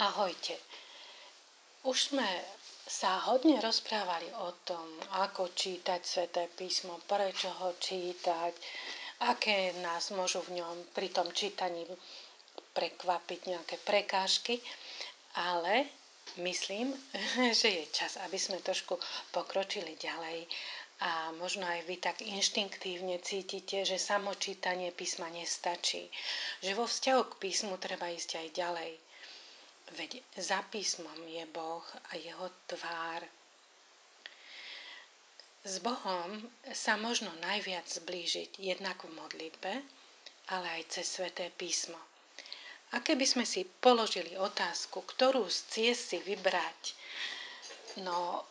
Ahojte. 0.00 0.56
Už 1.84 2.08
sme 2.08 2.24
sa 2.88 3.20
hodne 3.28 3.60
rozprávali 3.60 4.32
o 4.32 4.48
tom, 4.64 4.88
ako 5.20 5.52
čítať 5.52 6.00
Sveté 6.00 6.48
písmo, 6.48 6.96
prečo 7.04 7.52
ho 7.60 7.76
čítať, 7.76 8.52
aké 9.28 9.76
nás 9.84 10.08
môžu 10.16 10.40
v 10.48 10.56
ňom 10.56 10.88
pri 10.96 11.12
tom 11.12 11.28
čítaní 11.36 11.84
prekvapiť 12.72 13.40
nejaké 13.44 13.76
prekážky, 13.84 14.64
ale 15.36 15.92
myslím, 16.40 16.96
že 17.60 17.68
je 17.68 17.84
čas, 17.92 18.16
aby 18.24 18.40
sme 18.40 18.64
trošku 18.64 18.96
pokročili 19.36 20.00
ďalej 20.00 20.48
a 21.04 21.28
možno 21.36 21.68
aj 21.68 21.84
vy 21.84 22.00
tak 22.00 22.24
inštinktívne 22.24 23.20
cítite, 23.20 23.84
že 23.84 24.00
samo 24.00 24.32
čítanie 24.32 24.96
písma 24.96 25.28
nestačí, 25.28 26.08
že 26.64 26.72
vo 26.72 26.88
vzťahu 26.88 27.22
k 27.28 27.34
písmu 27.36 27.76
treba 27.76 28.08
ísť 28.08 28.40
aj 28.40 28.48
ďalej 28.56 28.92
Veď 29.90 30.22
za 30.38 30.62
písmom 30.70 31.18
je 31.26 31.42
Boh 31.50 31.86
a 32.10 32.14
jeho 32.14 32.46
tvár. 32.66 33.26
S 35.66 35.76
Bohom 35.82 36.30
sa 36.70 36.94
možno 36.96 37.28
najviac 37.42 37.84
zblížiť 37.84 38.62
jednak 38.62 39.02
v 39.02 39.12
modlitbe, 39.12 39.72
ale 40.54 40.66
aj 40.80 40.82
cez 40.94 41.06
sveté 41.10 41.50
písmo. 41.52 41.98
A 42.90 42.98
keby 42.98 43.22
sme 43.22 43.44
si 43.46 43.62
položili 43.66 44.34
otázku, 44.34 45.02
ktorú 45.06 45.46
z 45.46 45.58
ciest 45.70 46.10
si 46.10 46.18
vybrať, 46.18 46.80
no 48.02 48.42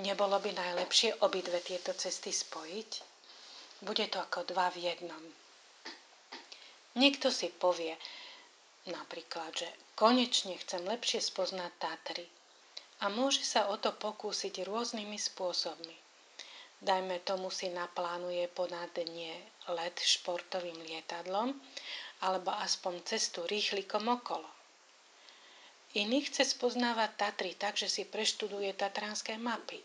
nebolo 0.00 0.40
by 0.40 0.52
najlepšie 0.52 1.20
obidve 1.20 1.60
tieto 1.60 1.92
cesty 1.92 2.32
spojiť? 2.32 2.90
Bude 3.84 4.08
to 4.08 4.24
ako 4.24 4.48
dva 4.48 4.72
v 4.72 4.88
jednom. 4.88 5.20
Niekto 6.94 7.28
si 7.28 7.50
povie, 7.50 7.92
napríklad, 8.86 9.52
že 9.56 9.68
Konečne 9.94 10.58
chcem 10.58 10.82
lepšie 10.84 11.22
spoznať 11.22 11.72
Tatry. 11.78 12.26
A 13.00 13.06
môže 13.06 13.46
sa 13.46 13.70
o 13.70 13.78
to 13.78 13.94
pokúsiť 13.94 14.66
rôznymi 14.66 15.14
spôsobmi. 15.14 15.94
Dajme 16.82 17.22
tomu 17.22 17.48
si 17.54 17.70
naplánuje 17.70 18.50
ponadnie 18.50 19.30
let 19.70 19.96
športovým 20.02 20.76
lietadlom 20.82 21.54
alebo 22.26 22.50
aspoň 22.58 23.06
cestu 23.06 23.46
rýchlikom 23.46 24.04
okolo. 24.10 24.50
Iný 25.94 26.26
chce 26.26 26.42
spoznávať 26.42 27.10
Tatry 27.14 27.54
tak, 27.54 27.78
že 27.78 27.86
si 27.86 28.02
preštuduje 28.02 28.74
tatranské 28.74 29.38
mapy. 29.38 29.78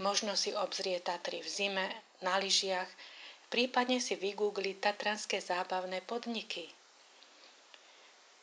Možno 0.00 0.40
si 0.40 0.56
obzrie 0.56 0.98
Tatry 1.04 1.44
v 1.44 1.48
zime, 1.52 1.86
na 2.24 2.40
lyžiach, 2.40 2.88
prípadne 3.52 4.00
si 4.00 4.16
vygoogli 4.16 4.80
tatranské 4.80 5.38
zábavné 5.44 6.00
podniky– 6.00 6.66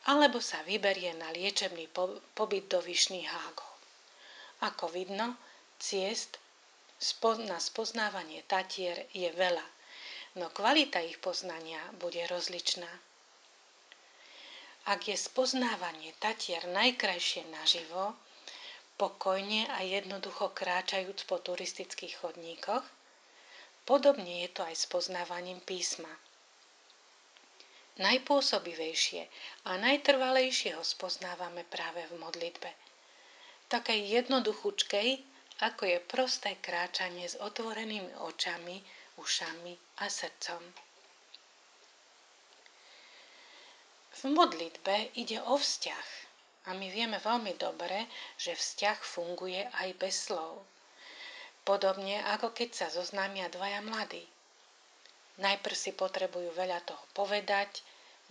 alebo 0.10 0.42
sa 0.42 0.66
vyberie 0.66 1.14
na 1.22 1.30
liečebný 1.30 1.86
pobyt 2.34 2.66
do 2.66 2.82
Vyšných 2.82 3.30
hágov. 3.30 3.70
Ako 4.66 4.90
vidno, 4.90 5.38
ciest 5.78 6.42
na 7.46 7.62
spoznávanie 7.62 8.42
tatier 8.50 9.06
je 9.14 9.30
veľa, 9.30 9.68
no 10.42 10.50
kvalita 10.50 10.98
ich 11.06 11.22
poznania 11.22 11.78
bude 12.02 12.26
rozličná. 12.26 12.90
Ak 14.90 15.06
je 15.06 15.14
spoznávanie 15.14 16.18
tatier 16.18 16.66
najkrajšie 16.66 17.46
naživo, 17.54 18.18
pokojne 18.98 19.70
a 19.78 19.86
jednoducho 19.86 20.50
kráčajúc 20.58 21.22
po 21.30 21.38
turistických 21.38 22.18
chodníkoch, 22.18 22.84
podobne 23.86 24.42
je 24.42 24.50
to 24.58 24.66
aj 24.66 24.76
s 24.76 24.86
poznávaním 24.90 25.62
písma– 25.62 26.10
najpôsobivejšie 28.00 29.28
a 29.68 29.76
najtrvalejšie 29.76 30.74
ho 30.80 30.84
spoznávame 30.84 31.68
práve 31.68 32.08
v 32.08 32.16
modlitbe. 32.18 32.72
Takej 33.68 34.00
jednoduchúčkej, 34.24 35.22
ako 35.60 35.84
je 35.86 36.00
prosté 36.00 36.56
kráčanie 36.64 37.28
s 37.28 37.36
otvorenými 37.36 38.16
očami, 38.24 38.82
ušami 39.20 40.02
a 40.02 40.08
srdcom. 40.08 40.64
V 44.20 44.22
modlitbe 44.32 45.16
ide 45.16 45.40
o 45.44 45.56
vzťah 45.60 46.08
a 46.68 46.76
my 46.76 46.88
vieme 46.92 47.20
veľmi 47.20 47.56
dobre, 47.56 48.08
že 48.36 48.56
vzťah 48.56 49.00
funguje 49.00 49.64
aj 49.64 49.90
bez 49.96 50.28
slov. 50.28 50.64
Podobne 51.64 52.20
ako 52.36 52.52
keď 52.52 52.70
sa 52.74 52.88
zoznámia 52.92 53.48
dvaja 53.48 53.80
mladí. 53.80 54.24
Najprv 55.40 55.76
si 55.76 55.96
potrebujú 55.96 56.52
veľa 56.52 56.84
toho 56.84 57.06
povedať, 57.16 57.80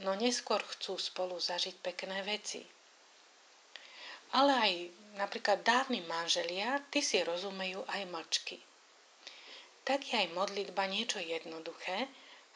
no 0.05 0.15
neskôr 0.15 0.63
chcú 0.63 0.95
spolu 0.99 1.35
zažiť 1.41 1.77
pekné 1.83 2.23
veci. 2.23 2.63
Ale 4.37 4.53
aj 4.53 4.73
napríklad 5.17 5.65
dávni 5.65 6.05
manželia, 6.05 6.79
ty 6.93 7.01
si 7.03 7.19
rozumejú 7.25 7.83
aj 7.89 8.03
mlčky. 8.07 8.59
Tak 9.83 10.05
je 10.05 10.15
aj 10.21 10.37
modlitba 10.37 10.85
niečo 10.87 11.19
jednoduché 11.19 12.07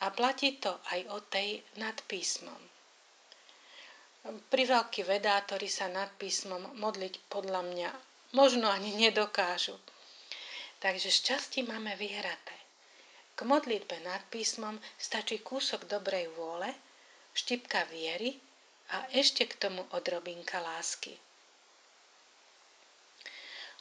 a 0.05 0.13
platí 0.13 0.61
to 0.61 0.77
aj 0.93 1.01
o 1.11 1.19
tej 1.25 1.65
nad 1.81 1.97
písmom. 2.05 2.61
Pri 4.23 4.63
veľkí 4.69 5.03
vedátori 5.03 5.67
sa 5.67 5.91
nad 5.91 6.13
písmom 6.15 6.79
modliť 6.79 7.27
podľa 7.27 7.63
mňa 7.67 7.91
možno 8.39 8.71
ani 8.71 8.95
nedokážu. 8.95 9.75
Takže 10.79 11.11
šťastie 11.11 11.67
máme 11.67 11.99
vyhraté. 11.99 12.55
K 13.35 13.41
modlitbe 13.43 13.99
nad 14.07 14.23
písmom 14.31 14.79
stačí 14.95 15.43
kúsok 15.43 15.91
dobrej 15.91 16.31
vôle, 16.39 16.71
štipka 17.33 17.85
viery 17.89 18.37
a 18.93 19.09
ešte 19.17 19.49
k 19.49 19.57
tomu 19.57 19.83
odrobinka 19.97 20.61
lásky. 20.61 21.17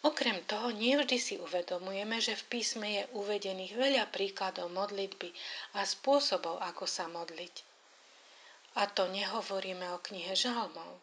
Okrem 0.02 0.42
toho, 0.50 0.74
nevždy 0.74 1.18
si 1.22 1.36
uvedomujeme, 1.38 2.18
že 2.18 2.34
v 2.34 2.44
písme 2.58 2.88
je 2.90 3.04
uvedených 3.14 3.74
veľa 3.78 4.10
príkladov 4.10 4.74
modlitby 4.74 5.30
a 5.78 5.86
spôsobov, 5.86 6.58
ako 6.58 6.90
sa 6.90 7.06
modliť. 7.06 7.56
A 8.82 8.90
to 8.90 9.06
nehovoríme 9.06 9.86
o 9.94 10.02
knihe 10.02 10.34
žalmov. 10.34 10.98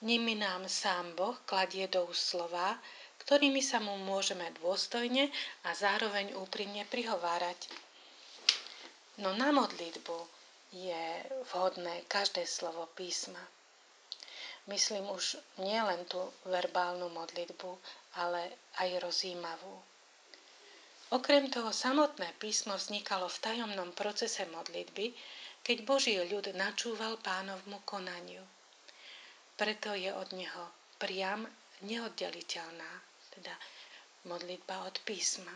Nimi 0.00 0.32
nám 0.32 0.64
sám 0.64 1.12
Boh 1.12 1.36
kladie 1.44 1.84
do 1.92 2.08
slova, 2.16 2.80
ktorými 3.20 3.60
sa 3.60 3.84
mu 3.84 4.00
môžeme 4.00 4.48
dôstojne 4.64 5.28
a 5.68 5.76
zároveň 5.76 6.32
úprimne 6.40 6.88
prihovárať. 6.88 7.68
No 9.20 9.36
na 9.36 9.52
modlitbu 9.52 10.39
je 10.70 11.04
vhodné 11.50 12.06
každé 12.06 12.46
slovo 12.46 12.86
písma. 12.94 13.42
Myslím 14.70 15.10
už 15.10 15.36
nielen 15.58 16.06
tú 16.06 16.22
verbálnu 16.46 17.10
modlitbu, 17.10 17.70
ale 18.22 18.54
aj 18.78 19.02
rozímavú. 19.02 19.74
Okrem 21.10 21.50
toho 21.50 21.74
samotné 21.74 22.30
písmo 22.38 22.78
vznikalo 22.78 23.26
v 23.26 23.42
tajomnom 23.42 23.90
procese 23.98 24.46
modlitby, 24.46 25.10
keď 25.66 25.76
Boží 25.82 26.14
ľud 26.14 26.54
načúval 26.54 27.18
pánovmu 27.18 27.82
konaniu. 27.82 28.46
Preto 29.58 29.90
je 29.90 30.14
od 30.14 30.30
neho 30.30 30.70
priam 31.02 31.50
neoddeliteľná, 31.82 32.92
teda 33.34 33.54
modlitba 34.30 34.86
od 34.86 35.02
písma. 35.02 35.52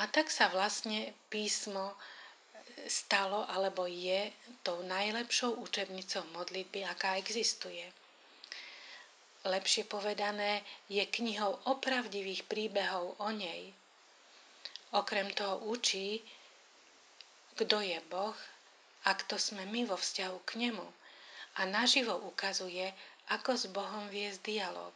A 0.00 0.08
tak 0.08 0.32
sa 0.32 0.48
vlastne 0.48 1.12
písmo 1.28 1.92
stalo 2.86 3.46
alebo 3.50 3.86
je 3.86 4.32
tou 4.62 4.82
najlepšou 4.82 5.56
učebnicou 5.60 6.24
modlitby, 6.34 6.84
aká 6.84 7.16
existuje. 7.16 7.84
Lepšie 9.44 9.88
povedané, 9.88 10.60
je 10.92 11.00
knihou 11.00 11.56
opravdivých 11.64 12.44
príbehov 12.44 13.16
o 13.16 13.28
nej. 13.32 13.72
Okrem 14.92 15.32
toho 15.32 15.64
učí, 15.70 16.20
kto 17.56 17.80
je 17.80 17.96
Boh 18.12 18.36
a 19.04 19.10
kto 19.16 19.40
sme 19.40 19.64
my 19.64 19.88
vo 19.88 19.96
vzťahu 19.96 20.38
k 20.44 20.50
nemu 20.68 20.86
a 21.56 21.64
naživo 21.64 22.16
ukazuje, 22.28 22.92
ako 23.30 23.50
s 23.56 23.64
Bohom 23.70 24.08
viesť 24.12 24.42
dialog. 24.44 24.92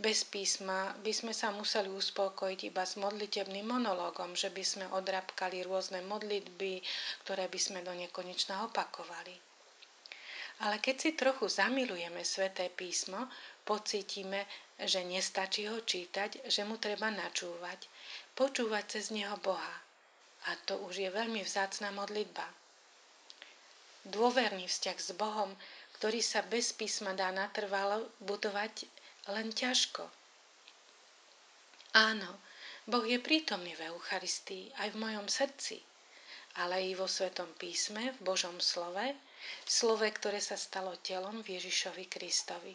Bez 0.00 0.24
písma 0.24 0.96
by 1.04 1.12
sme 1.12 1.36
sa 1.36 1.52
museli 1.52 1.92
uspokojiť 1.92 2.60
iba 2.72 2.88
s 2.88 2.96
modlitebným 2.96 3.68
monológom, 3.68 4.32
že 4.32 4.48
by 4.48 4.64
sme 4.64 4.86
odrabkali 4.96 5.60
rôzne 5.60 6.00
modlitby, 6.08 6.80
ktoré 7.28 7.52
by 7.52 7.60
sme 7.60 7.84
do 7.84 7.92
nekonečna 7.92 8.64
opakovali. 8.64 9.36
Ale 10.64 10.80
keď 10.80 10.96
si 10.96 11.10
trochu 11.12 11.52
zamilujeme 11.52 12.24
sväté 12.24 12.72
písmo, 12.72 13.28
pocítime, 13.68 14.48
že 14.80 15.04
nestačí 15.04 15.68
ho 15.68 15.84
čítať, 15.84 16.48
že 16.48 16.64
mu 16.64 16.80
treba 16.80 17.12
načúvať, 17.12 17.84
počúvať 18.32 18.84
cez 18.96 19.12
neho 19.12 19.36
Boha. 19.44 19.74
A 20.48 20.56
to 20.64 20.80
už 20.88 20.96
je 20.96 21.10
veľmi 21.12 21.44
vzácna 21.44 21.92
modlitba. 21.92 22.48
Dôverný 24.08 24.64
vzťah 24.64 24.96
s 24.96 25.12
Bohom, 25.12 25.52
ktorý 26.00 26.24
sa 26.24 26.40
bez 26.40 26.72
písma 26.72 27.12
dá 27.12 27.28
natrvalo 27.28 28.08
budovať 28.24 28.88
len 29.30 29.54
ťažko. 29.54 30.06
Áno, 31.94 32.30
Boh 32.86 33.06
je 33.06 33.18
prítomný 33.18 33.74
v 33.78 33.90
Eucharistii 33.90 34.70
aj 34.82 34.94
v 34.94 35.00
mojom 35.00 35.26
srdci, 35.26 35.82
ale 36.58 36.86
i 36.86 36.94
vo 36.98 37.06
Svetom 37.06 37.50
písme, 37.58 38.14
v 38.14 38.18
Božom 38.22 38.58
slove 38.58 39.14
slove, 39.64 40.04
ktoré 40.04 40.40
sa 40.40 40.56
stalo 40.56 40.96
telom 41.00 41.40
v 41.40 41.56
Ježišovi 41.56 42.04
Kristovi. 42.06 42.74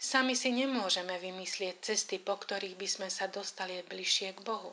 Sami 0.00 0.32
si 0.32 0.48
nemôžeme 0.48 1.20
vymyslieť 1.20 1.92
cesty, 1.92 2.16
po 2.16 2.40
ktorých 2.40 2.76
by 2.80 2.88
sme 2.88 3.08
sa 3.12 3.28
dostali 3.28 3.76
bližšie 3.84 4.32
k 4.32 4.40
Bohu. 4.40 4.72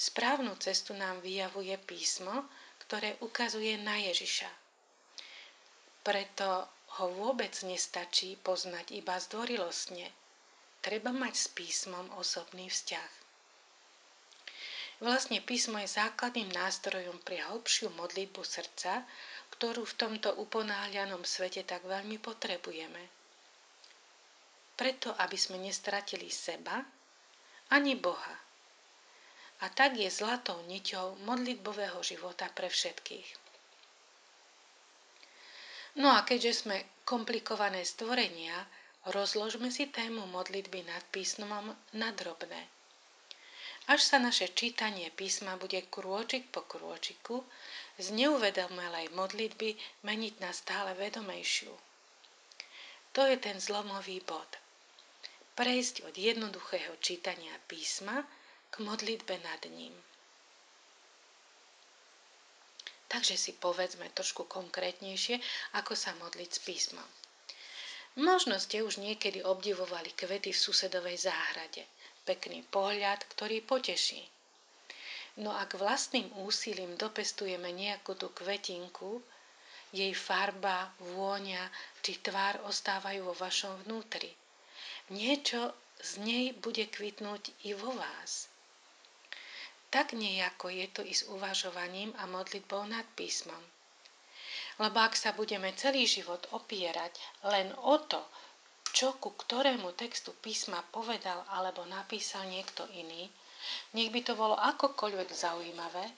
Správnu 0.00 0.56
cestu 0.58 0.96
nám 0.96 1.20
vyjavuje 1.20 1.76
písmo, 1.84 2.48
ktoré 2.88 3.20
ukazuje 3.20 3.76
na 3.78 4.00
Ježiša. 4.00 4.48
Preto 6.00 6.66
ho 6.98 7.06
vôbec 7.10 7.54
nestačí 7.66 8.36
poznať 8.40 8.94
iba 8.94 9.18
zdvorilostne. 9.18 10.06
Treba 10.80 11.10
mať 11.12 11.34
s 11.34 11.46
písmom 11.50 12.06
osobný 12.18 12.70
vzťah. 12.70 13.12
Vlastne 15.02 15.42
písmo 15.42 15.82
je 15.82 15.90
základným 15.90 16.50
nástrojom 16.54 17.18
pre 17.26 17.42
hlbšiu 17.42 17.90
modlitbu 17.94 18.42
srdca, 18.46 19.02
ktorú 19.54 19.82
v 19.84 19.98
tomto 19.98 20.30
uponáhľanom 20.38 21.26
svete 21.26 21.66
tak 21.66 21.82
veľmi 21.84 22.16
potrebujeme 22.22 23.24
preto 24.74 25.14
aby 25.22 25.38
sme 25.38 25.58
nestratili 25.62 26.30
seba 26.30 26.82
ani 27.70 27.94
Boha. 27.94 28.34
A 29.62 29.70
tak 29.70 29.94
je 29.96 30.10
zlatou 30.10 30.58
niťou 30.66 31.22
modlitbového 31.22 32.02
života 32.02 32.50
pre 32.50 32.66
všetkých. 32.66 33.43
No 35.94 36.10
a 36.10 36.26
keďže 36.26 36.52
sme 36.66 36.76
komplikované 37.06 37.86
stvorenia, 37.86 38.66
rozložme 39.14 39.70
si 39.70 39.86
tému 39.86 40.26
modlitby 40.26 40.82
nad 40.82 41.04
písmom 41.14 41.70
na 41.94 42.08
drobné. 42.10 42.66
Až 43.86 44.00
sa 44.00 44.16
naše 44.16 44.48
čítanie 44.56 45.12
písma 45.12 45.60
bude 45.60 45.84
krôčik 45.92 46.48
po 46.48 46.64
krôčiku 46.64 47.44
z 48.00 48.10
neuvedomelej 48.16 49.12
modlitby 49.12 49.76
meniť 50.02 50.34
na 50.40 50.50
stále 50.56 50.96
vedomejšiu. 50.96 51.74
To 53.14 53.20
je 53.28 53.36
ten 53.36 53.60
zlomový 53.60 54.18
bod– 54.24 54.48
prejsť 55.54 56.02
od 56.10 56.14
jednoduchého 56.18 56.98
čítania 56.98 57.54
písma 57.70 58.26
k 58.74 58.82
modlitbe 58.82 59.38
nad 59.46 59.62
ním. 59.70 59.94
Takže 63.14 63.38
si 63.38 63.54
povedzme 63.54 64.10
trošku 64.10 64.50
konkrétnejšie, 64.50 65.38
ako 65.78 65.94
sa 65.94 66.10
modliť 66.18 66.50
s 66.50 66.60
písmom. 66.66 67.08
Možno 68.18 68.58
ste 68.58 68.82
už 68.82 68.98
niekedy 68.98 69.46
obdivovali 69.46 70.10
kvety 70.18 70.50
v 70.50 70.62
susedovej 70.66 71.30
záhrade. 71.30 71.86
Pekný 72.26 72.66
pohľad, 72.66 73.22
ktorý 73.30 73.62
poteší. 73.62 74.18
No 75.38 75.54
ak 75.54 75.78
vlastným 75.78 76.26
úsilím 76.42 76.98
dopestujeme 76.98 77.70
nejakú 77.70 78.18
tú 78.18 78.34
kvetinku, 78.34 79.22
jej 79.94 80.10
farba, 80.10 80.90
vôňa 81.14 81.70
či 82.02 82.18
tvár 82.18 82.66
ostávajú 82.66 83.30
vo 83.30 83.34
vašom 83.38 83.86
vnútri– 83.86 84.34
niečo 85.12 85.74
z 86.00 86.16
nej 86.24 86.46
bude 86.56 86.88
kvitnúť 86.88 87.52
i 87.68 87.76
vo 87.76 87.92
vás. 87.92 88.48
Tak 89.94 90.18
nejako 90.18 90.74
je 90.74 90.86
to 90.90 91.06
i 91.06 91.14
s 91.14 91.22
uvažovaním 91.30 92.10
a 92.18 92.26
modlitbou 92.26 92.82
nad 92.90 93.06
písmom. 93.14 93.62
Lebo 94.82 94.98
ak 94.98 95.14
sa 95.14 95.30
budeme 95.30 95.70
celý 95.78 96.02
život 96.02 96.50
opierať 96.50 97.14
len 97.46 97.70
o 97.78 97.94
to, 98.02 98.18
čo 98.90 99.14
ku 99.22 99.30
ktorému 99.38 99.94
textu 99.94 100.34
písma 100.42 100.82
povedal 100.90 101.46
alebo 101.46 101.86
napísal 101.86 102.50
niekto 102.50 102.90
iný, 102.90 103.30
nech 103.94 104.10
by 104.10 104.20
to 104.26 104.34
bolo 104.34 104.58
akokoľvek 104.58 105.30
zaujímavé, 105.30 106.10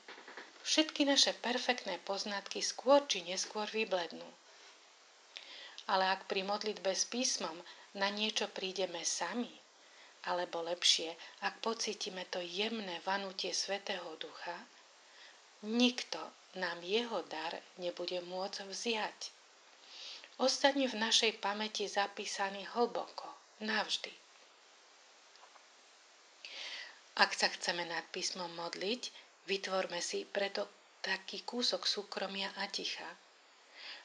všetky 0.64 1.05
naše 1.05 1.37
perfektné 1.37 2.00
poznatky 2.00 2.64
skôr 2.64 3.05
či 3.05 3.29
neskôr 3.29 3.69
vyblednú. 3.69 4.29
Ale 5.93 6.08
ak 6.17 6.25
pri 6.25 6.49
modlitbe 6.49 6.96
s 6.96 7.05
písmom 7.05 7.61
na 7.93 8.08
niečo 8.08 8.49
prídeme 8.49 9.05
sami, 9.05 9.52
alebo 10.26 10.62
lepšie, 10.67 11.14
ak 11.46 11.62
pocítime 11.62 12.26
to 12.26 12.43
jemné 12.43 12.99
vanutie 13.06 13.55
Svetého 13.55 14.11
Ducha, 14.19 14.58
nikto 15.62 16.19
nám 16.58 16.82
jeho 16.82 17.23
dar 17.31 17.55
nebude 17.78 18.19
môcť 18.26 18.67
vziať. 18.67 19.19
Ostane 20.37 20.84
v 20.84 20.96
našej 21.00 21.40
pamäti 21.40 21.88
zapísaný 21.88 22.69
hlboko, 22.76 23.25
navždy. 23.64 24.12
Ak 27.17 27.32
sa 27.32 27.49
chceme 27.49 27.88
nad 27.88 28.05
písmom 28.12 28.52
modliť, 28.52 29.08
vytvorme 29.49 30.05
si 30.05 30.29
preto 30.29 30.69
taký 31.00 31.40
kúsok 31.46 31.88
súkromia 31.88 32.52
a 32.61 32.69
ticha. 32.69 33.08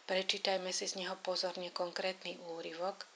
Prečítajme 0.08 0.72
si 0.72 0.88
z 0.88 1.04
neho 1.04 1.20
pozorne 1.20 1.68
konkrétny 1.76 2.40
úryvok 2.56 3.11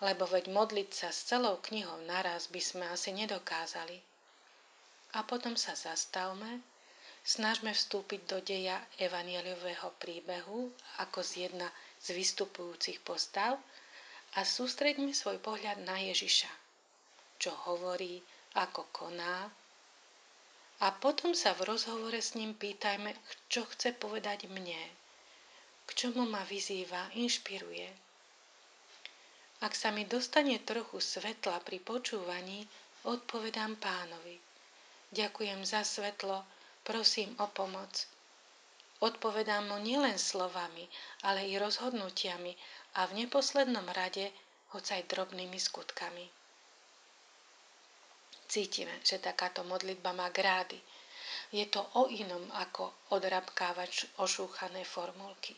lebo 0.00 0.24
veď 0.24 0.48
modliť 0.48 0.88
sa 0.92 1.08
s 1.12 1.28
celou 1.28 1.60
knihou 1.60 2.00
naraz 2.08 2.48
by 2.48 2.60
sme 2.60 2.84
asi 2.88 3.12
nedokázali. 3.12 4.00
A 5.16 5.24
potom 5.24 5.54
sa 5.60 5.76
zastavme, 5.76 6.64
snažme 7.20 7.76
vstúpiť 7.76 8.20
do 8.24 8.38
deja 8.40 8.80
evanieliového 8.96 9.92
príbehu 10.00 10.72
ako 11.04 11.20
z 11.20 11.50
jedna 11.50 11.68
z 12.00 12.16
vystupujúcich 12.16 13.04
postav 13.04 13.60
a 14.34 14.40
sústreďme 14.40 15.12
svoj 15.12 15.36
pohľad 15.42 15.84
na 15.84 16.00
Ježiša, 16.00 16.48
čo 17.36 17.52
hovorí, 17.68 18.24
ako 18.56 18.88
koná, 18.90 19.52
a 20.80 20.96
potom 20.96 21.36
sa 21.36 21.52
v 21.52 21.68
rozhovore 21.68 22.16
s 22.16 22.32
ním 22.32 22.56
pýtajme, 22.56 23.12
čo 23.52 23.68
chce 23.68 23.92
povedať 23.92 24.48
mne, 24.48 24.80
k 25.84 25.90
čomu 25.92 26.24
ma 26.24 26.40
vyzýva, 26.48 27.12
inšpiruje, 27.20 27.84
ak 29.60 29.72
sa 29.76 29.92
mi 29.92 30.08
dostane 30.08 30.56
trochu 30.64 31.00
svetla 31.04 31.60
pri 31.60 31.84
počúvaní, 31.84 32.64
odpovedám 33.04 33.76
pánovi. 33.76 34.40
Ďakujem 35.12 35.60
za 35.68 35.84
svetlo, 35.84 36.44
prosím 36.80 37.36
o 37.36 37.46
pomoc. 37.50 38.08
Odpovedám 39.00 39.68
mu 39.72 39.80
nielen 39.80 40.16
slovami, 40.20 40.88
ale 41.24 41.48
i 41.48 41.56
rozhodnutiami 41.56 42.52
a 43.00 43.08
v 43.08 43.24
neposlednom 43.24 43.84
rade 43.88 44.28
hocaj 44.72 45.08
drobnými 45.08 45.56
skutkami. 45.56 46.28
Cítime, 48.50 48.98
že 49.06 49.22
takáto 49.22 49.64
modlitba 49.64 50.12
má 50.12 50.28
grády. 50.28 50.80
Je 51.54 51.64
to 51.70 51.84
o 51.94 52.10
inom 52.10 52.42
ako 52.54 52.92
odrabkávač 53.14 54.10
ošúchané 54.18 54.82
formulky. 54.82 55.54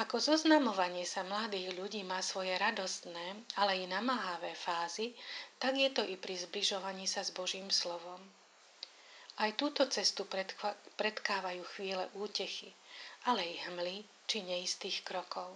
Ako 0.00 0.16
zoznamovanie 0.16 1.04
sa 1.04 1.20
mladých 1.20 1.76
ľudí 1.76 2.00
má 2.08 2.24
svoje 2.24 2.56
radostné, 2.56 3.36
ale 3.60 3.84
i 3.84 3.84
namáhavé 3.84 4.56
fázy, 4.56 5.12
tak 5.60 5.76
je 5.76 5.92
to 5.92 6.00
i 6.08 6.16
pri 6.16 6.40
zbližovaní 6.40 7.04
sa 7.04 7.20
s 7.20 7.28
Božím 7.36 7.68
slovom. 7.68 8.16
Aj 9.36 9.52
túto 9.60 9.84
cestu 9.92 10.24
predkávajú 10.96 11.60
chvíle 11.76 12.08
útechy, 12.16 12.72
ale 13.28 13.44
i 13.44 13.60
hmly 13.68 14.08
či 14.24 14.40
neistých 14.40 15.04
krokov. 15.04 15.52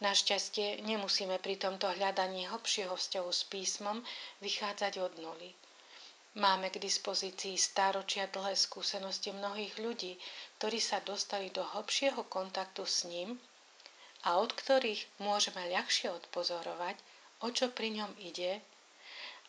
Našťastie 0.00 0.80
nemusíme 0.80 1.36
pri 1.36 1.60
tomto 1.60 1.92
hľadaní 1.92 2.48
hlbšieho 2.48 2.96
vzťahu 2.96 3.30
s 3.32 3.42
písmom 3.52 4.00
vychádzať 4.40 4.92
od 4.96 5.12
nuly. 5.20 5.52
Máme 6.36 6.68
k 6.68 6.76
dispozícii 6.76 7.56
stáročia 7.56 8.28
dlhé 8.28 8.52
skúsenosti 8.60 9.32
mnohých 9.32 9.80
ľudí, 9.80 10.20
ktorí 10.60 10.76
sa 10.84 11.00
dostali 11.00 11.48
do 11.48 11.64
hlbšieho 11.64 12.28
kontaktu 12.28 12.84
s 12.84 13.08
ním 13.08 13.40
a 14.28 14.36
od 14.36 14.52
ktorých 14.52 15.00
môžeme 15.16 15.64
ľahšie 15.72 16.12
odpozorovať, 16.12 17.00
o 17.40 17.48
čo 17.48 17.72
pri 17.72 17.88
ňom 17.96 18.12
ide, 18.20 18.60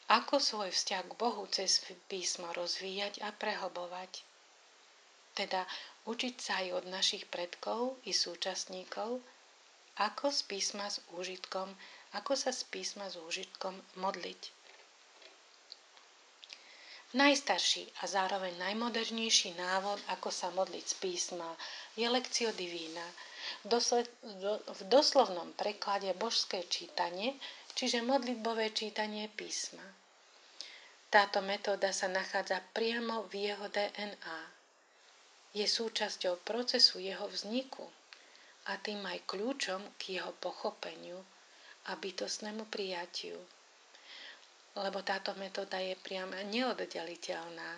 ako 0.08 0.40
svoj 0.40 0.72
vzťah 0.72 1.04
k 1.12 1.18
Bohu 1.20 1.44
cez 1.52 1.84
písmo 2.08 2.48
rozvíjať 2.56 3.20
a 3.20 3.36
prehlbovať. 3.36 4.24
Teda 5.36 5.68
učiť 6.08 6.36
sa 6.40 6.64
aj 6.64 6.68
od 6.72 6.86
našich 6.88 7.28
predkov 7.28 8.00
i 8.08 8.16
súčasníkov, 8.16 9.20
ako 10.00 10.32
z 10.32 10.40
písma 10.48 10.88
s 10.88 11.04
úžitkom, 11.12 11.68
ako 12.16 12.40
sa 12.40 12.56
z 12.56 12.64
písma 12.72 13.12
s 13.12 13.20
úžitkom 13.20 13.76
modliť. 14.00 14.56
Najstarší 17.16 17.88
a 18.04 18.08
zároveň 18.08 18.60
najmodernejší 18.60 19.56
návod, 19.56 19.96
ako 20.12 20.28
sa 20.28 20.52
modliť 20.52 20.84
z 20.84 20.96
písma, 21.00 21.56
je 21.96 22.04
Lekcio 22.04 22.52
Divína. 22.52 23.08
V 23.64 24.82
doslovnom 24.92 25.56
preklade 25.56 26.12
božské 26.20 26.68
čítanie, 26.68 27.40
čiže 27.80 28.04
modlitbové 28.04 28.76
čítanie 28.76 29.32
písma. 29.32 29.88
Táto 31.08 31.40
metóda 31.40 31.96
sa 31.96 32.12
nachádza 32.12 32.60
priamo 32.76 33.24
v 33.32 33.56
jeho 33.56 33.72
DNA. 33.72 34.40
Je 35.56 35.64
súčasťou 35.64 36.44
procesu 36.44 37.00
jeho 37.00 37.24
vzniku 37.32 37.88
a 38.68 38.76
tým 38.84 39.00
aj 39.08 39.24
kľúčom 39.32 39.80
k 39.96 40.20
jeho 40.20 40.36
pochopeniu 40.44 41.24
a 41.88 41.96
bytostnému 41.96 42.68
prijatiu 42.68 43.40
lebo 44.82 45.02
táto 45.02 45.34
metóda 45.36 45.82
je 45.82 45.98
priam 45.98 46.30
neoddeliteľná 46.30 47.72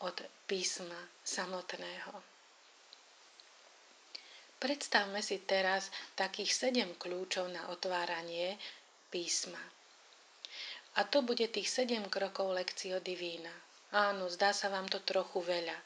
od 0.00 0.16
písma 0.46 0.98
samotného. 1.26 2.38
Predstavme 4.58 5.22
si 5.22 5.38
teraz 5.46 5.86
takých 6.18 6.50
sedem 6.50 6.90
kľúčov 6.98 7.46
na 7.46 7.70
otváranie 7.70 8.58
písma. 9.14 9.62
A 10.98 11.06
to 11.06 11.22
bude 11.22 11.46
tých 11.54 11.70
sedem 11.70 12.02
krokov 12.10 12.50
lekcio 12.50 12.98
divína. 12.98 13.54
Áno, 13.94 14.26
zdá 14.26 14.50
sa 14.50 14.66
vám 14.66 14.90
to 14.90 14.98
trochu 15.00 15.40
veľa. 15.46 15.78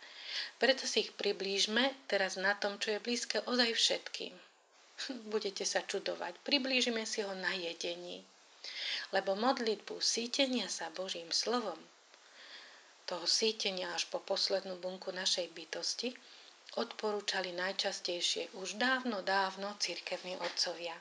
Preto 0.57 0.89
si 0.89 1.05
ich 1.05 1.13
priblížme 1.13 1.93
teraz 2.09 2.41
na 2.41 2.57
tom, 2.57 2.81
čo 2.81 2.97
je 2.97 3.05
blízke 3.05 3.45
ozaj 3.45 3.77
všetkým. 3.77 4.33
Budete 5.33 5.69
sa 5.69 5.85
čudovať. 5.85 6.41
Priblížime 6.41 7.05
si 7.05 7.21
ho 7.21 7.35
na 7.37 7.53
jedení. 7.53 8.25
Lebo 9.13 9.37
modlitbu 9.37 10.01
sítenia 10.01 10.69
sa 10.73 10.89
Božím 10.91 11.29
slovom 11.31 11.77
toho 13.13 13.27
sítenia 13.29 13.93
až 13.93 14.09
po 14.09 14.25
poslednú 14.25 14.79
bunku 14.81 15.13
našej 15.13 15.53
bytosti, 15.53 16.17
odporúčali 16.81 17.53
najčastejšie 17.53 18.57
už 18.57 18.81
dávno, 18.81 19.21
dávno 19.21 19.77
cirkevní 19.77 20.41
otcovia. 20.41 20.97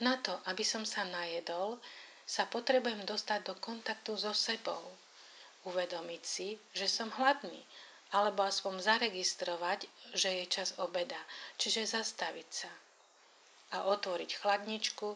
Na 0.00 0.16
to, 0.16 0.32
aby 0.48 0.64
som 0.64 0.88
sa 0.88 1.04
najedol, 1.04 1.76
sa 2.24 2.48
potrebujem 2.48 3.04
dostať 3.04 3.52
do 3.52 3.54
kontaktu 3.60 4.16
so 4.16 4.32
sebou. 4.32 4.80
Uvedomiť 5.68 6.22
si, 6.24 6.48
že 6.72 6.88
som 6.88 7.12
hladný, 7.12 7.60
alebo 8.16 8.42
aspoň 8.48 8.80
zaregistrovať, 8.80 9.86
že 10.16 10.42
je 10.42 10.44
čas 10.48 10.74
obeda, 10.80 11.20
čiže 11.60 11.84
zastaviť 11.86 12.48
sa 12.50 12.72
a 13.72 13.88
otvoriť 13.88 14.30
chladničku 14.40 15.08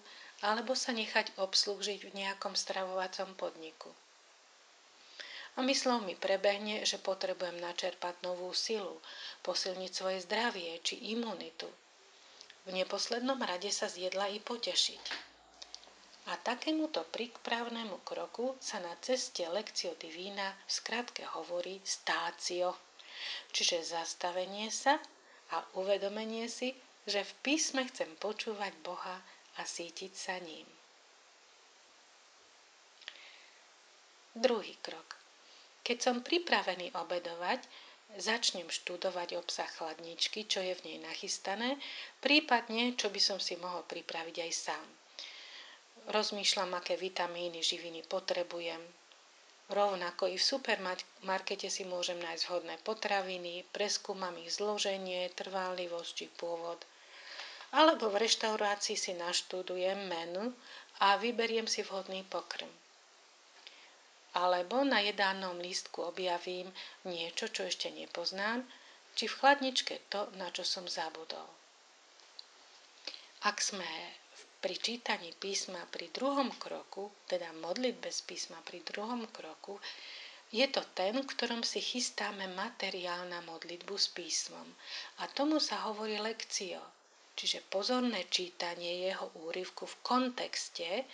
alebo 0.44 0.76
sa 0.76 0.92
nechať 0.92 1.36
obslúžiť 1.40 2.00
v 2.08 2.12
nejakom 2.12 2.52
stravovacom 2.52 3.32
podniku. 3.36 3.88
A 5.56 5.64
myslou 5.64 6.04
mi 6.04 6.12
prebehne, 6.12 6.84
že 6.84 7.00
potrebujem 7.00 7.56
načerpať 7.56 8.20
novú 8.20 8.52
silu, 8.52 9.00
posilniť 9.40 9.92
svoje 9.92 10.18
zdravie 10.28 10.76
či 10.84 11.00
imunitu. 11.16 11.64
V 12.68 12.76
neposlednom 12.76 13.40
rade 13.40 13.72
sa 13.72 13.88
zjedla 13.88 14.28
i 14.36 14.42
potešiť. 14.42 15.02
A 16.26 16.36
takémuto 16.42 17.06
prípravnému 17.08 18.02
kroku 18.04 18.58
sa 18.60 18.82
na 18.82 18.92
ceste 19.00 19.46
lekcio 19.48 19.94
divína 19.96 20.52
v 20.66 20.70
skratke 20.74 21.22
hovorí 21.38 21.80
stácio, 21.86 22.74
čiže 23.54 23.86
zastavenie 23.96 24.68
sa 24.68 24.98
a 25.54 25.62
uvedomenie 25.78 26.50
si, 26.50 26.74
že 27.06 27.22
v 27.22 27.32
písme 27.46 27.86
chcem 27.86 28.10
počúvať 28.18 28.74
Boha 28.82 29.22
a 29.56 29.62
sítiť 29.62 30.12
sa 30.12 30.42
ním. 30.42 30.66
Druhý 34.34 34.74
krok. 34.82 35.14
Keď 35.86 35.98
som 36.02 36.26
pripravený 36.26 36.90
obedovať, 36.98 37.62
začnem 38.18 38.66
študovať 38.66 39.38
obsah 39.38 39.70
chladničky, 39.70 40.50
čo 40.50 40.58
je 40.60 40.74
v 40.74 40.84
nej 40.92 40.98
nachystané, 41.06 41.78
prípadne, 42.18 42.98
čo 42.98 43.06
by 43.08 43.20
som 43.22 43.38
si 43.38 43.54
mohol 43.54 43.86
pripraviť 43.86 44.36
aj 44.42 44.52
sám. 44.52 44.86
Rozmýšľam, 46.10 46.74
aké 46.74 46.98
vitamíny, 46.98 47.62
živiny 47.62 48.02
potrebujem. 48.02 48.82
Rovnako 49.70 50.30
i 50.30 50.36
v 50.38 50.44
supermarkete 50.44 51.70
si 51.70 51.86
môžem 51.86 52.18
nájsť 52.18 52.44
vhodné 52.50 52.76
potraviny, 52.82 53.62
preskúmam 53.70 54.34
ich 54.42 54.58
zloženie, 54.58 55.30
trválivosť 55.38 56.12
či 56.18 56.26
pôvod– 56.34 56.82
alebo 57.72 58.12
v 58.12 58.22
reštaurácii 58.22 58.94
si 58.94 59.12
naštudujem 59.14 60.06
menu 60.06 60.54
a 61.00 61.16
vyberiem 61.16 61.66
si 61.66 61.82
vhodný 61.82 62.22
pokrm. 62.26 62.70
Alebo 64.36 64.84
na 64.84 65.00
jedálnom 65.00 65.56
lístku 65.56 66.04
objavím 66.04 66.68
niečo, 67.08 67.48
čo 67.48 67.64
ešte 67.64 67.88
nepoznám, 67.88 68.62
či 69.16 69.24
v 69.26 69.36
chladničke 69.40 69.96
to, 70.12 70.28
na 70.36 70.52
čo 70.52 70.60
som 70.60 70.84
zabudol. 70.84 71.48
Ak 73.48 73.64
sme 73.64 73.88
pri 74.60 74.76
čítaní 74.76 75.32
písma 75.38 75.80
pri 75.88 76.12
druhom 76.12 76.52
kroku, 76.58 77.08
teda 77.30 77.48
modlitbe 77.64 78.12
z 78.12 78.20
písma 78.28 78.60
pri 78.66 78.84
druhom 78.84 79.24
kroku, 79.30 79.80
je 80.52 80.66
to 80.68 80.82
ten, 80.94 81.16
v 81.16 81.26
ktorom 81.26 81.62
si 81.64 81.80
chystáme 81.80 82.46
materiál 82.54 83.26
na 83.30 83.40
modlitbu 83.42 83.94
s 83.98 84.08
písmom. 84.12 84.68
A 85.18 85.28
tomu 85.32 85.58
sa 85.58 85.86
hovorí 85.90 86.18
lekcio, 86.22 86.78
Čiže 87.36 87.68
pozorné 87.68 88.24
čítanie 88.32 89.06
jeho 89.06 89.28
úryvku 89.44 89.84
v 89.84 89.96
kontexte 90.00 91.04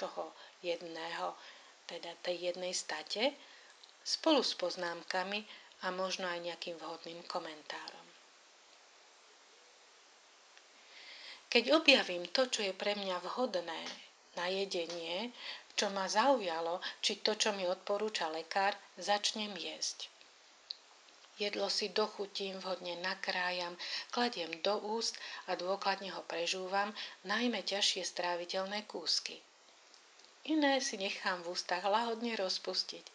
toho 0.00 0.32
jedného, 0.64 1.36
teda 1.84 2.16
tej 2.24 2.52
jednej 2.52 2.72
state, 2.72 3.36
spolu 4.00 4.40
s 4.40 4.56
poznámkami 4.56 5.44
a 5.84 5.92
možno 5.92 6.24
aj 6.28 6.40
nejakým 6.40 6.80
vhodným 6.80 7.20
komentárom. 7.28 8.06
Keď 11.50 11.64
objavím 11.74 12.30
to, 12.30 12.46
čo 12.46 12.62
je 12.62 12.72
pre 12.72 12.94
mňa 12.94 13.20
vhodné 13.26 13.82
na 14.38 14.46
jedenie, 14.46 15.34
čo 15.74 15.90
ma 15.90 16.06
zaujalo, 16.06 16.78
či 17.02 17.18
to, 17.20 17.34
čo 17.34 17.50
mi 17.52 17.66
odporúča 17.66 18.30
lekár, 18.30 18.72
začnem 18.96 19.50
jesť. 19.58 20.19
Jedlo 21.40 21.72
si 21.72 21.88
dochutím, 21.88 22.60
vhodne 22.60 23.00
nakrájam, 23.00 23.72
kladiem 24.12 24.60
do 24.60 24.76
úst 24.92 25.16
a 25.48 25.56
dôkladne 25.56 26.12
ho 26.12 26.20
prežúvam, 26.28 26.92
najmä 27.24 27.64
ťažšie 27.64 28.04
stráviteľné 28.04 28.84
kúsky. 28.84 29.40
Iné 30.44 30.84
si 30.84 31.00
nechám 31.00 31.40
v 31.40 31.56
ústach 31.56 31.80
lahodne 31.88 32.36
rozpustiť. 32.36 33.08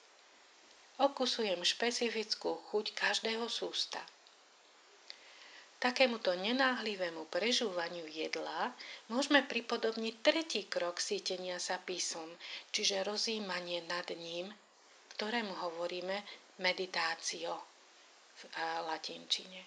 Okusujem 0.98 1.62
špecifickú 1.62 2.66
chuť 2.74 2.98
každého 2.98 3.46
sústa. 3.46 4.02
Takémuto 5.78 6.34
nenáhlivému 6.34 7.30
prežúvaniu 7.30 8.10
jedla 8.10 8.74
môžeme 9.06 9.46
pripodobniť 9.46 10.14
tretí 10.26 10.62
krok 10.66 10.98
sítenia 10.98 11.62
sa 11.62 11.78
písom, 11.78 12.26
čiže 12.74 13.06
rozímanie 13.06 13.86
nad 13.86 14.10
ním, 14.18 14.50
ktorému 15.14 15.54
hovoríme 15.62 16.26
meditácio 16.58 17.75
v 18.36 18.42
latinčine. 18.92 19.62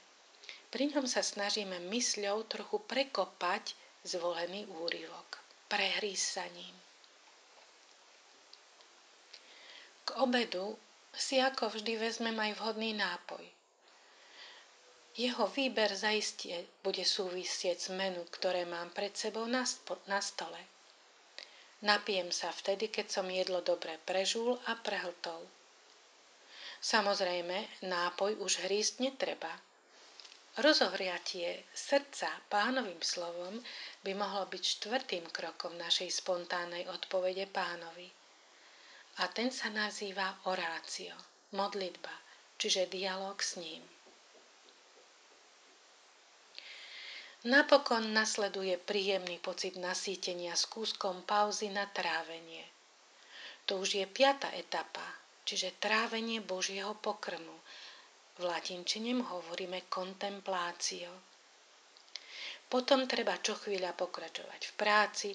Pri 0.68 0.92
ňom 0.92 1.08
sa 1.08 1.24
snažíme 1.24 1.80
mysľou 1.88 2.44
trochu 2.44 2.76
prekopať 2.84 3.72
zvolený 4.04 4.68
úryvok, 4.68 5.40
prehrísť 5.72 6.26
sa 6.28 6.44
ním. 6.52 6.76
K 10.04 10.08
obedu 10.20 10.76
si 11.16 11.40
ako 11.40 11.72
vždy 11.72 11.96
vezmem 11.96 12.36
aj 12.36 12.52
vhodný 12.60 12.92
nápoj. 12.96 13.44
Jeho 15.18 15.50
výber 15.50 15.90
zaistie 15.98 16.62
bude 16.84 17.02
súvisieť 17.02 17.76
s 17.76 17.88
menu, 17.90 18.22
ktoré 18.30 18.62
mám 18.62 18.94
pred 18.94 19.10
sebou 19.18 19.50
na, 19.50 19.66
spo- 19.66 19.98
na 20.06 20.22
stole. 20.22 20.62
Napijem 21.82 22.30
sa 22.30 22.54
vtedy, 22.54 22.86
keď 22.86 23.06
som 23.10 23.26
jedlo 23.26 23.58
dobre 23.62 23.98
prežul 24.06 24.54
a 24.70 24.78
prehltol. 24.78 25.42
Samozrejme, 26.78 27.82
nápoj 27.82 28.38
už 28.38 28.62
hrísť 28.66 29.02
netreba. 29.02 29.50
Rozohriatie 30.58 31.62
srdca 31.70 32.30
pánovým 32.50 32.98
slovom 32.98 33.62
by 34.02 34.12
mohlo 34.14 34.46
byť 34.46 34.62
štvrtým 34.62 35.26
krokom 35.30 35.78
našej 35.78 36.10
spontánnej 36.22 36.86
odpovede 36.90 37.46
pánovi. 37.46 38.10
A 39.22 39.26
ten 39.30 39.50
sa 39.50 39.70
nazýva 39.70 40.38
orácio, 40.46 41.14
modlitba, 41.54 42.14
čiže 42.58 42.90
dialog 42.90 43.38
s 43.38 43.58
ním. 43.58 43.82
Napokon 47.46 48.10
nasleduje 48.10 48.74
príjemný 48.82 49.38
pocit 49.38 49.78
nasýtenia 49.78 50.58
s 50.58 50.66
kúskom 50.66 51.22
pauzy 51.22 51.70
na 51.70 51.86
trávenie. 51.86 52.66
To 53.70 53.78
už 53.78 54.02
je 54.02 54.06
piata 54.10 54.50
etapa, 54.58 55.06
čiže 55.48 55.80
trávenie 55.80 56.44
Božieho 56.44 56.92
pokrmu. 57.00 57.56
V 58.36 58.44
latinčine 58.44 59.16
hovoríme 59.16 59.88
kontemplácio. 59.88 61.08
Potom 62.68 63.08
treba 63.08 63.40
čo 63.40 63.56
chvíľa 63.56 63.96
pokračovať 63.96 64.60
v 64.68 64.72
práci 64.76 65.30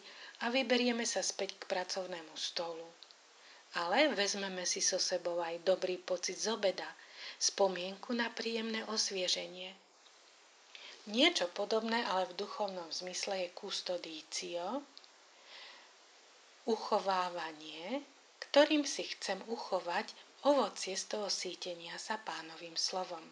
a 0.46 0.54
vyberieme 0.54 1.02
sa 1.02 1.26
späť 1.26 1.58
k 1.58 1.66
pracovnému 1.66 2.38
stolu. 2.38 2.86
Ale 3.74 4.14
vezmeme 4.14 4.70
si 4.70 4.86
so 4.86 5.02
sebou 5.02 5.42
aj 5.42 5.66
dobrý 5.66 5.98
pocit 5.98 6.38
z 6.38 6.54
obeda, 6.54 6.86
spomienku 7.42 8.14
na 8.14 8.30
príjemné 8.30 8.86
osvieženie. 8.86 9.74
Niečo 11.10 11.50
podobné, 11.58 12.06
ale 12.06 12.30
v 12.30 12.38
duchovnom 12.46 12.86
zmysle 12.94 13.50
je 13.50 13.50
kustodício, 13.58 14.86
uchovávanie, 16.70 18.06
ktorým 18.50 18.84
si 18.84 19.04
chcem 19.14 19.40
uchovať 19.48 20.12
ovocie 20.44 20.96
z 21.00 21.06
toho 21.16 21.28
sítenia 21.32 21.96
sa 21.96 22.20
pánovým 22.20 22.76
slovom. 22.76 23.24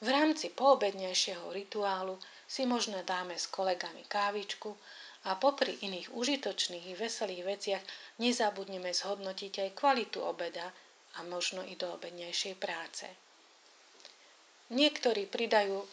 V 0.00 0.08
rámci 0.08 0.48
poobednejšieho 0.48 1.52
rituálu 1.52 2.16
si 2.48 2.64
možno 2.64 3.04
dáme 3.04 3.36
s 3.36 3.44
kolegami 3.52 4.00
kávičku 4.08 4.72
a 5.28 5.36
popri 5.36 5.76
iných 5.84 6.08
užitočných 6.16 6.88
i 6.88 6.94
veselých 6.96 7.42
veciach 7.44 7.84
nezabudneme 8.16 8.96
zhodnotiť 8.96 9.52
aj 9.60 9.76
kvalitu 9.76 10.24
obeda 10.24 10.72
a 11.16 11.24
možno 11.28 11.60
i 11.68 11.76
do 11.76 11.92
obednejšej 11.92 12.54
práce. 12.56 13.04
Niektorí 14.72 15.28
pridajú 15.28 15.84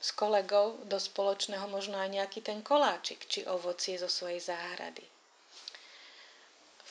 s 0.00 0.08
kolegou 0.16 0.80
do 0.88 0.96
spoločného 0.96 1.68
možno 1.68 2.00
aj 2.00 2.08
nejaký 2.16 2.40
ten 2.40 2.64
koláčik 2.64 3.28
či 3.28 3.44
ovocie 3.44 4.00
zo 4.00 4.08
svojej 4.08 4.40
záhrady. 4.40 5.04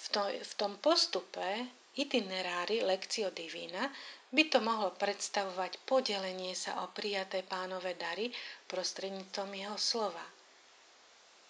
To, 0.09 0.25
v 0.25 0.53
tom 0.57 0.81
postupe 0.81 1.69
itinerári 1.93 2.81
Lekcio 2.81 3.29
Divina 3.29 3.85
by 4.29 4.43
to 4.49 4.61
mohlo 4.61 4.93
predstavovať 4.93 5.81
podelenie 5.89 6.53
sa 6.53 6.81
o 6.81 6.89
prijaté 6.89 7.41
pánové 7.41 7.97
dary 7.97 8.29
prostredníctvom 8.69 9.49
jeho 9.53 9.77
slova. 9.77 10.25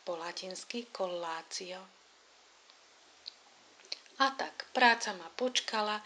Po 0.03 0.15
latinsky 0.15 0.87
collatio. 0.91 1.79
A 4.19 4.35
tak, 4.35 4.67
práca 4.75 5.15
ma 5.15 5.31
počkala, 5.39 6.03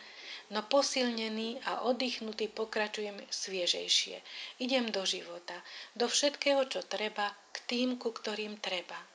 no 0.53 0.61
posilnený 0.69 1.65
a 1.65 1.81
oddychnutý 1.89 2.45
pokračujem 2.53 3.17
sviežejšie. 3.25 4.21
Idem 4.61 4.93
do 4.93 5.01
života, 5.01 5.57
do 5.97 6.05
všetkého, 6.05 6.69
čo 6.69 6.85
treba, 6.85 7.33
k 7.49 7.57
tým, 7.65 7.97
ku 7.97 8.13
ktorým 8.13 8.61
treba. 8.61 9.12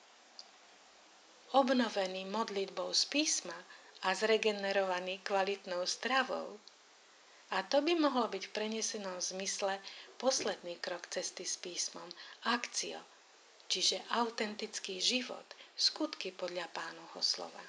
Obnovený 1.57 2.29
modlitbou 2.29 2.93
z 2.93 3.05
písma 3.09 3.57
a 4.05 4.13
zregenerovaný 4.15 5.19
kvalitnou 5.25 5.87
stravou. 5.89 6.61
A 7.51 7.65
to 7.65 7.81
by 7.81 7.97
mohlo 7.97 8.29
byť 8.29 8.43
v 8.49 8.55
prenesenom 8.55 9.17
zmysle 9.17 9.81
posledný 10.21 10.77
krok 10.77 11.09
cesty 11.09 11.49
s 11.49 11.57
písmom, 11.57 12.05
akcio, 12.45 13.01
čiže 13.73 14.05
autentický 14.13 15.01
život, 15.01 15.45
skutky 15.73 16.37
podľa 16.37 16.69
pánovho 16.69 17.25
slova. 17.25 17.65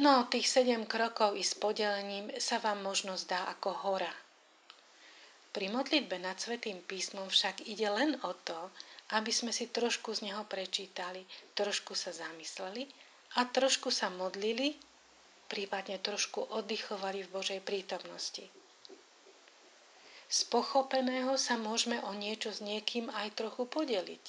No, 0.00 0.28
tých 0.28 0.48
sedem 0.48 0.84
krokov 0.84 1.36
i 1.36 1.44
s 1.44 1.56
podelením 1.56 2.32
sa 2.36 2.60
vám 2.60 2.84
možno 2.84 3.16
zdá 3.16 3.48
ako 3.48 3.72
hora. 3.84 4.12
Pri 5.50 5.66
modlitbe 5.72 6.20
nad 6.20 6.40
Svetým 6.40 6.80
písmom 6.84 7.28
však 7.28 7.66
ide 7.66 7.88
len 7.90 8.16
o 8.22 8.32
to, 8.32 8.70
aby 9.16 9.32
sme 9.34 9.50
si 9.50 9.66
trošku 9.66 10.14
z 10.14 10.30
neho 10.30 10.46
prečítali, 10.46 11.26
trošku 11.58 11.98
sa 11.98 12.14
zamysleli 12.14 12.86
a 13.38 13.46
trošku 13.46 13.90
sa 13.90 14.10
modlili, 14.10 14.78
prípadne 15.50 15.98
trošku 15.98 16.46
oddychovali 16.54 17.26
v 17.26 17.32
Božej 17.34 17.60
prítomnosti. 17.62 18.46
Z 20.30 20.46
pochopeného 20.46 21.34
sa 21.34 21.58
môžeme 21.58 21.98
o 22.06 22.14
niečo 22.14 22.54
s 22.54 22.62
niekým 22.62 23.10
aj 23.10 23.34
trochu 23.34 23.66
podeliť 23.66 24.24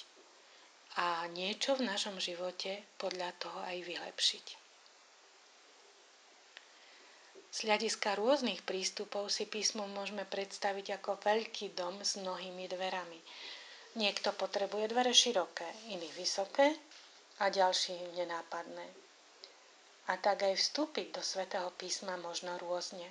a 0.97 1.29
niečo 1.29 1.77
v 1.77 1.85
našom 1.85 2.17
živote 2.17 2.81
podľa 2.97 3.38
toho 3.38 3.61
aj 3.61 3.77
vylepšiť. 3.85 4.45
Z 7.51 7.67
hľadiska 7.67 8.15
rôznych 8.15 8.63
prístupov 8.63 9.27
si 9.27 9.43
písmo 9.43 9.83
môžeme 9.83 10.23
predstaviť 10.23 10.97
ako 10.97 11.19
veľký 11.19 11.75
dom 11.75 12.00
s 12.00 12.15
mnohými 12.15 12.65
dverami. 12.65 13.19
Niekto 13.91 14.31
potrebuje 14.31 14.88
dvere 14.88 15.12
široké, 15.12 15.67
iný 15.91 16.07
vysoké 16.15 16.71
a 17.43 17.51
ďalší 17.51 18.15
nenápadné. 18.15 18.88
A 20.07 20.15
tak 20.15 20.48
aj 20.48 20.55
vstúpiť 20.55 21.12
do 21.12 21.21
svätého 21.24 21.67
písma 21.75 22.15
možno 22.15 22.55
rôzne. 22.63 23.03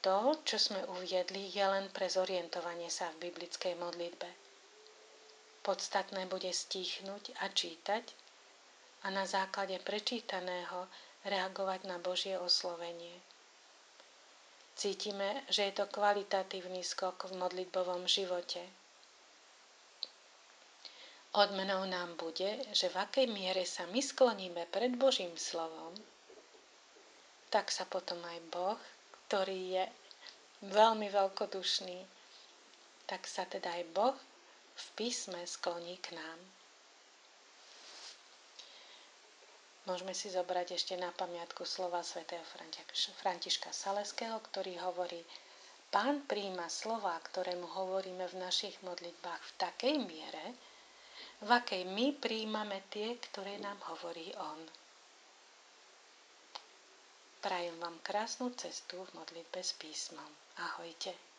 To, 0.00 0.32
čo 0.48 0.56
sme 0.56 0.80
uviedli, 0.96 1.52
je 1.52 1.60
len 1.60 1.92
pre 1.92 2.08
zorientovanie 2.08 2.88
sa 2.88 3.12
v 3.12 3.28
biblickej 3.28 3.76
modlitbe. 3.76 4.28
Podstatné 5.60 6.24
bude 6.24 6.48
stíchnuť 6.48 7.36
a 7.44 7.52
čítať 7.52 8.04
a 9.04 9.12
na 9.12 9.28
základe 9.28 9.76
prečítaného 9.84 10.88
reagovať 11.28 11.84
na 11.84 12.00
Božie 12.00 12.40
oslovenie. 12.40 13.12
Cítime, 14.72 15.44
že 15.52 15.68
je 15.68 15.76
to 15.76 15.84
kvalitatívny 15.92 16.80
skok 16.80 17.28
v 17.28 17.36
modlitbovom 17.36 18.08
živote. 18.08 18.64
Odmenou 21.30 21.86
nám 21.86 22.18
bude, 22.18 22.58
že 22.74 22.90
v 22.90 22.96
akej 23.06 23.26
miere 23.30 23.62
sa 23.62 23.86
my 23.86 24.02
skloníme 24.02 24.66
pred 24.74 24.98
Božím 24.98 25.30
slovom, 25.38 25.94
tak 27.54 27.70
sa 27.70 27.86
potom 27.86 28.18
aj 28.26 28.38
Boh, 28.50 28.80
ktorý 29.30 29.78
je 29.78 29.84
veľmi 30.66 31.06
veľkodušný, 31.06 32.02
tak 33.06 33.30
sa 33.30 33.46
teda 33.46 33.70
aj 33.78 33.84
Boh 33.94 34.16
v 34.74 34.86
písme 34.98 35.38
skloní 35.46 36.02
k 36.02 36.18
nám. 36.18 36.38
Môžeme 39.86 40.14
si 40.14 40.34
zobrať 40.34 40.74
ešte 40.78 40.94
na 40.98 41.14
pamiatku 41.14 41.62
slova 41.62 42.02
svätého 42.02 42.42
Františka 43.22 43.70
Saleského, 43.70 44.38
ktorý 44.50 44.82
hovorí, 44.82 45.22
Pán 45.90 46.22
príjma 46.26 46.70
slova, 46.70 47.18
ktoré 47.26 47.58
mu 47.58 47.66
hovoríme 47.66 48.22
v 48.30 48.38
našich 48.38 48.78
modlitbách 48.86 49.42
v 49.42 49.52
takej 49.58 49.96
miere, 49.98 50.54
v 51.40 51.48
akej 51.48 51.88
my 51.88 52.12
príjmame 52.20 52.84
tie, 52.92 53.16
ktoré 53.16 53.56
nám 53.58 53.80
hovorí 53.88 54.28
On. 54.36 54.60
Prajem 57.40 57.80
vám 57.80 57.96
krásnu 58.04 58.52
cestu 58.52 59.00
v 59.00 59.10
modlitbe 59.16 59.64
s 59.64 59.72
písmom. 59.80 60.28
Ahojte. 60.60 61.29